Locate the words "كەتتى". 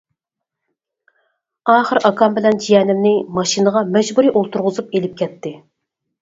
5.23-5.55